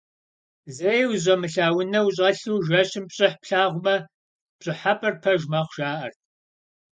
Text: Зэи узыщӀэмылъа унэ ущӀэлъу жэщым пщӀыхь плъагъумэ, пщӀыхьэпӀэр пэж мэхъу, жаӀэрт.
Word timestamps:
Зэи 0.75 1.03
узыщӀэмылъа 1.09 1.67
унэ 1.77 1.99
ущӀэлъу 2.07 2.63
жэщым 2.67 3.05
пщӀыхь 3.09 3.37
плъагъумэ, 3.41 3.95
пщӀыхьэпӀэр 4.57 5.15
пэж 5.21 5.41
мэхъу, 5.51 5.73
жаӀэрт. 5.75 6.19